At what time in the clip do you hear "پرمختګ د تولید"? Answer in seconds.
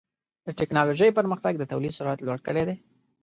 1.19-1.93